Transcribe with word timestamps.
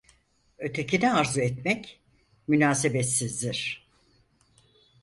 Ötekini 0.59 1.09
arzu 1.11 1.39
etmek 1.41 1.99
münasebetsizdir. 2.47 3.87